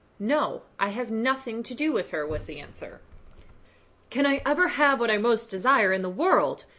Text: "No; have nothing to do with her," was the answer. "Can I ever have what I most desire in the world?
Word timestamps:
"No; 0.17 0.63
have 0.79 1.11
nothing 1.11 1.61
to 1.61 1.75
do 1.75 1.91
with 1.93 2.09
her," 2.09 2.25
was 2.25 2.47
the 2.47 2.59
answer. 2.59 3.01
"Can 4.09 4.25
I 4.25 4.41
ever 4.47 4.69
have 4.69 4.99
what 4.99 5.11
I 5.11 5.19
most 5.19 5.51
desire 5.51 5.93
in 5.93 6.01
the 6.01 6.09
world? 6.09 6.65